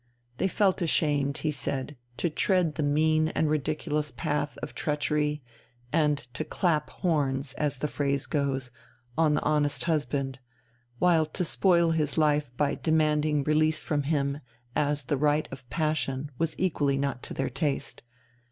[0.39, 5.43] They felt ashamed, he said, to tread the mean and ridiculous path of treachery,
[5.93, 8.71] and to "clap horns," as the phrase goes,
[9.15, 10.39] on the honest husband;
[10.97, 14.39] while to spoil his life by demanding release from him
[14.75, 18.01] as the right of passion was equally not to their taste.